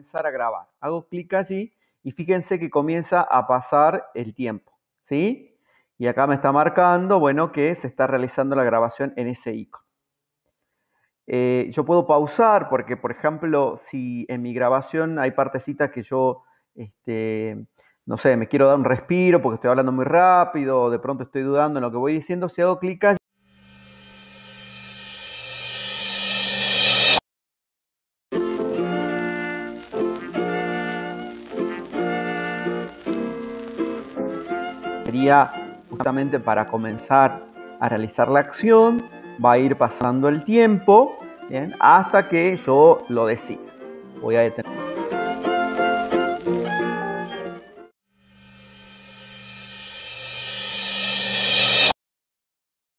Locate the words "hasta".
41.80-42.28